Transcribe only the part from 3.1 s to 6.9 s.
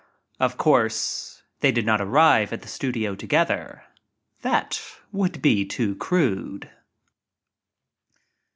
together. That would be too crude.